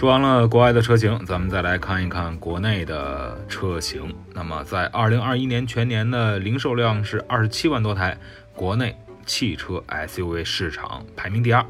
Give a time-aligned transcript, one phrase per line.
[0.00, 4.16] 说完了国外的车型，咱们再来看一看国内的车型。
[4.32, 8.16] 那么，在二零二一年全年的零售量是二十七万多台，
[8.54, 11.62] 国内汽车 SUV 市场排名第二，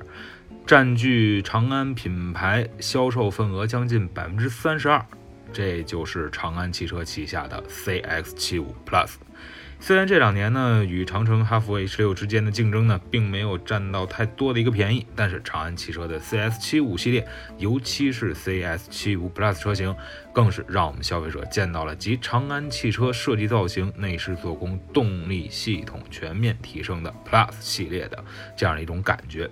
[0.64, 5.04] 占据长安品牌销售份额将近百分之三十二。
[5.52, 9.14] 这就是长安汽车旗下的 CX75 Plus。
[9.82, 19.96] 虽然这两年呢，与长城、哈弗 H 六之间的竞争呢，并没有占到太多的一个便宜，但是长安汽车的 CS 七五系列，尤其是 CS 七五 Plus 车型，
[20.34, 28.22] 更是让我们消费者见到了集长安汽车设计造型、内饰做工、动力系统全面提升的 Plus 系列的
[28.54, 29.50] 这样一种感觉。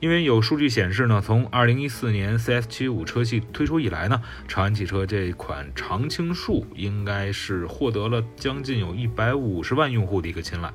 [0.00, 10.72] 因为有数据显示呢，从二零一四年 CS75 车系推出以来呢，长安汽车这款常青树应该是获得了将近有一百五十万用户的一个青睐。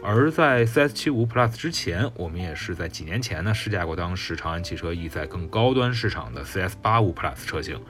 [0.00, 7.80] 而在 CS75 Plus 之前，我们也是在几年前呢试驾过当时长安汽车意在更高端市场的 CS85 Plus 车型。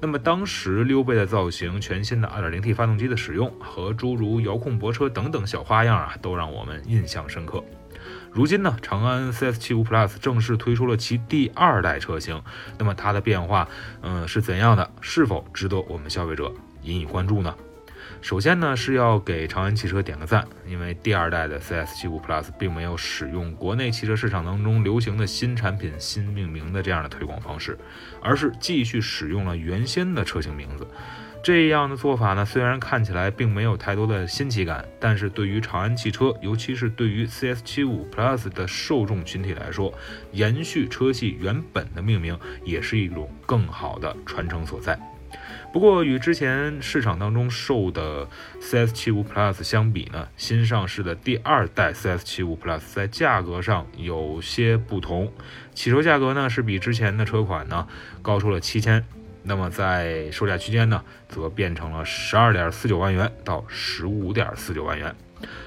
[0.00, 7.64] 那么当时溜背的造型、全新的 2.0T 发动机的使用和诸如遥控泊车等等小花样啊，都让我们印象深刻。
[8.36, 12.42] 如今呢，长安 CS75 Plus 正式推出了其第二代车型，
[12.76, 13.66] 那么它的变化，
[14.02, 14.90] 嗯，是怎样的？
[15.00, 17.54] 是否值得我们消费者引以关注呢？
[18.20, 27.78] 首先呢，是要给长安汽车点个赞，因为第二代的 CS75 Plus 并没有使用国内汽车市场当中流行的新产品新命名的这样的推广方式，
[28.20, 30.86] 而是继续使用了原先的车型名字。
[31.46, 39.94] 这样的做法呢，虽然看起来并没有太多的新奇感，但是对于长安汽车，尤其是对于 CS75 Plus 的受众群体来说，
[40.32, 44.98] 延续车系原本的命名也是一种更好的传承所在。
[45.72, 48.28] 不过，与之前市场当中售的
[48.60, 55.32] CS75 Plus 相比呢，新上市的第二代 CS75 Plus 在价格上有些不同，
[55.72, 57.86] 起售价格呢是比之前的车款呢
[58.20, 59.04] 高出了七千。
[59.46, 65.14] 那么在售价区间呢，则变成了十二点四九万元到十五点四九万元，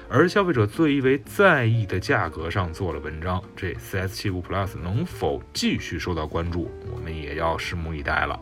[0.08, 8.38] 而消费者最为在意的价格上做了文章，这 CS75 Plus 能否继续受到关注，我们也要拭目以待了。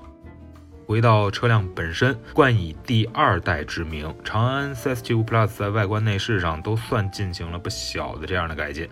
[0.87, 8.89] 回到车辆本身，冠以第二代之名，长安 CS75 Plus 在外观内饰上都算进行了不小的这样的改进。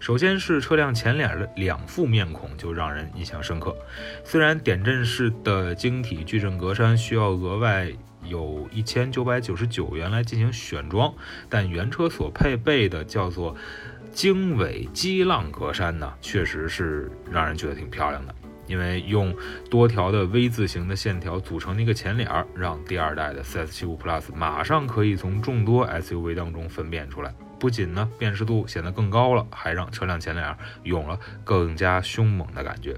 [0.00, 3.76] 首先是车辆前脸的两副面孔就让人印象深刻，
[4.24, 7.92] 虽然点阵式的晶体矩阵格栅需要额外
[8.24, 11.14] 有一千九百九十九元来进行选装，
[11.50, 13.54] 但原车所配备的叫做
[14.10, 18.34] 经纬激浪格栅呢，确实是让人觉得挺漂亮的。
[18.66, 19.36] 因为用
[19.68, 27.34] 多条的 V 字形的线条组成的一个前脸，让第二代的 CS75 Plus 马上可以从众多 SUV 当中分辨出来。
[27.60, 32.96] 不仅呢辨识度显得更高了，还让车辆前脸有了更加凶猛的感觉。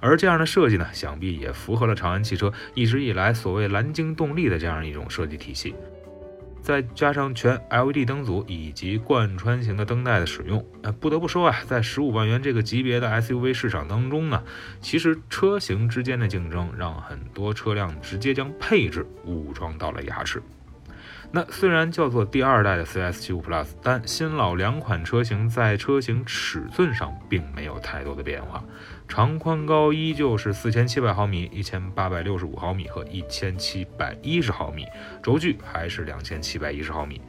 [0.00, 5.74] 而这样的设计呢，想必也符合了长安汽车一直以来所谓蓝鲸动力的这样一种设计体系。
[6.60, 14.42] 再加上全 LED 灯组以及贯穿型的灯带的使用，呃，不得不说啊，在十五万元这个级别的 SUV 市场当中呢，
[14.80, 20.42] 其实车型之间的竞争让很多车辆直接将配置武装到了牙齿。
[21.36, 28.62] 那虽然叫做第二代的 CS75 Plus，但新老两款车型在车型尺寸上并没有太多的变化，
[29.06, 34.86] 长宽高依旧是四千七百毫米、一千八百六十五毫米和一千七百一十毫米，
[35.22, 37.20] 轴距还是两千七百一十毫米。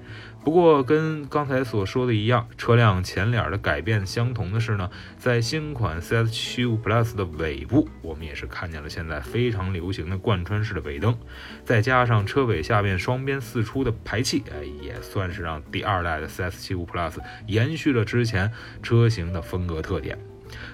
[0.44, 11.18] 不过，跟刚才所说的一样，车辆前脸的改变相同的是呢，在新款 CS75 Plus 的尾部，我们也是看见了现在非常流行的贯穿式的尾灯，
[11.64, 17.18] 再加上车尾下面双边四出的排气，哎，也算是让第二代的 CS75 Plus
[17.48, 18.52] 延续了之前
[18.82, 20.18] 车型的风格特点。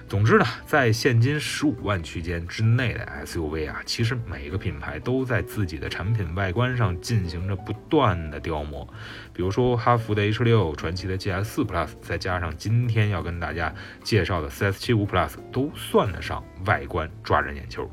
[0.08, 8.86] 总之呢，在现金十五万区间之内的 SUV 啊，其实每个品牌都在自己的产品外观上进行着不断的雕磨。
[9.32, 17.90] 比如说哈弗的 H 六、传祺的 GS 4 Plus，再加上今天要跟大家介绍的 CS 七五 Plus，都算得上外观抓人眼球。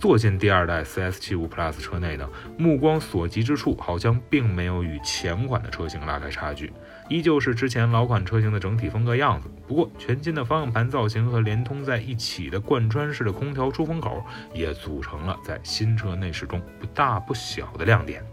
[0.00, 2.26] 坐进第二代 CS75 Plus 车内呢，
[2.56, 6.72] 目光所及之处好像并没有与前款的车型拉开差距，
[7.10, 9.50] 依旧是之前老款车型的整体风格样子。
[9.68, 14.24] 不过，全新的方向盘造型和连通在一起的贯穿式的空调出风口，
[14.54, 18.24] 也组成了在新车内饰中不大不小的亮点。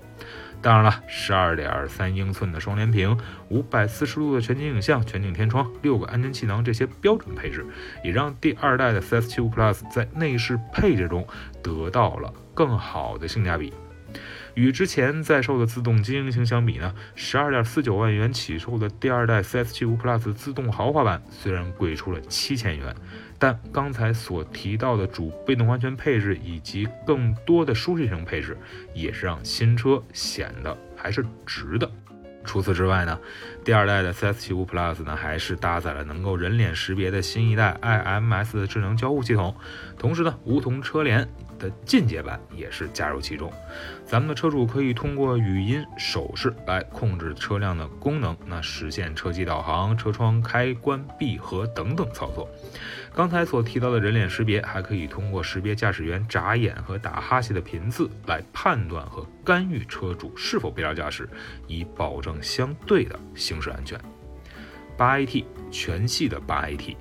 [0.62, 3.18] 当然了，十二点三英寸的双联屏、
[3.50, 7.65] 五百四十度的全景影像、全景天窗、六个安全气囊这些标准配置，
[8.04, 11.25] 也让第二代的 CS75 Plus 在内饰配置中
[11.62, 13.74] 得到了更好的性价比。
[14.54, 22.95] 与之前在售的自动精英型相比呢，十二点四九万元起售的第二代 CS 七五 Plus 自动豪华版虽然贵出了七千元，
[23.38, 28.57] 但刚才所提到的主被动安全配置以及更多的舒适性配置，
[28.94, 31.89] 也是让新车显得还是值的。
[32.44, 33.19] 除此之外呢，
[33.68, 39.54] 第二代的 CS75 Plus 呢还是搭载了能够人脸识别的新一代 IMS 智能交互系统，
[40.00, 41.28] 同时呢，梧桐车联
[41.60, 43.52] 的进阶版也是加入其中。
[44.06, 52.48] 咱们的车主可以通过语音、手势来控制车辆的功能，那实现车机导航、车窗开关闭合等等操作。
[53.13, 61.28] 刚才所提到的人脸识别，还可以通过识别驾驶员眨眼和打哈欠的频次来判断和干预车主是否疲劳驾驶，
[61.66, 64.00] 以保证相对的行驶安全。
[64.98, 66.95] 八 AT 全系的八 AT，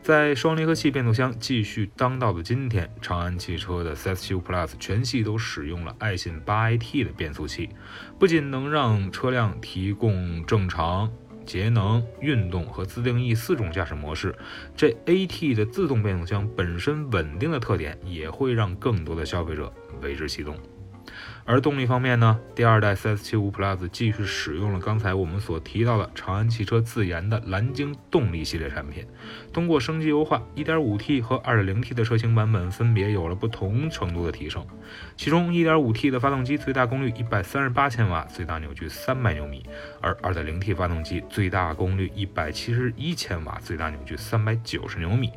[0.00, 7.68] 在双离合器变速箱继续当道的今天，长安汽车的 CS75 Plus 全系都使用了爱信八 AT 的变速器，
[8.18, 11.10] 不仅能让车辆提供正常。
[11.44, 14.32] 节能、运动和自定义四种驾驶模式，
[14.76, 19.70] 这 AT 的自动变速箱本身稳定的特点，也会让更多的消费者
[20.00, 20.56] 为之启动。
[21.44, 29.06] 而动力方面呢，第二代 CS75 Plus 继续使用了刚才我们所提到的长安汽车自研的蓝鲸动力系列产品，
[29.52, 34.64] 通过升级优化，1.5T 和 2.0T 的车型版本分别有了不同程度的提升。
[35.16, 39.62] 其中，1.5T 的发动机最大功率138千瓦，最大扭矩300牛米；
[40.00, 45.32] 而 2.0T 发动机最大功率171千瓦，最大扭矩390牛米。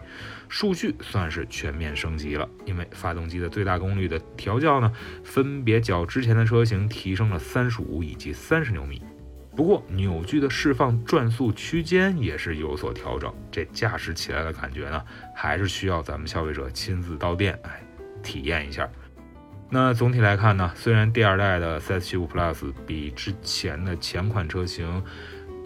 [0.47, 4.91] 数据算是全面升级了，因为发动机的最大功率的调教呢，
[5.23, 6.05] 分别较。
[6.05, 9.01] 之前的车型提升了三十五以及三十牛米，
[9.55, 15.03] 不过扭矩的释放转速区间也是有所调整，这驾驶起来的感觉呢，
[15.35, 17.81] 还是需要咱们消费者亲自到店哎
[18.21, 18.89] 体验一下。
[19.69, 25.03] 那总体来看呢，虽然第二代的 CS75 Plus 比之前的前款车型。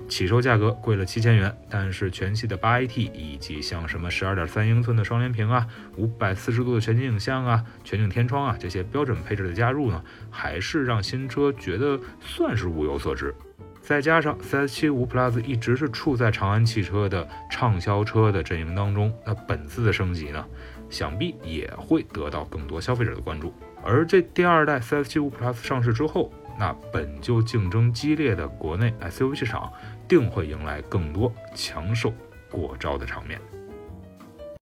[0.09, 5.65] 起售价格贵了七千元，但是全系的八 AT 以及像什么十二点三英寸的双联屏啊、
[5.95, 13.33] 五百四十度的全景影像啊、全景天窗啊这些标准配置的加入呢，还是让新车觉得算是物有所值。
[13.81, 20.45] 再加上 CS75 Plus 一直是处在长安汽车的畅销车的阵营当中，那本次的升级呢，
[20.89, 23.53] 想必也会得到更多消费者的关注。
[23.81, 29.71] 而这第二代 CS75 Plus 上市之后，那本就竞争激烈的国内 SUV 市场，
[30.09, 32.13] 定会迎来更多强手
[32.51, 33.39] 过招的场面。